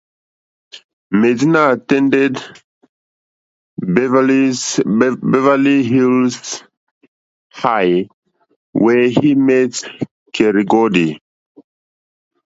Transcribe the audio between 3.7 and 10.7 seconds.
Beverly Hills High where he met Kerry